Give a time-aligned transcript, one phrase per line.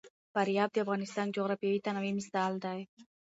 [0.33, 2.79] فاریاب د افغانستان د جغرافیوي تنوع مثال دی.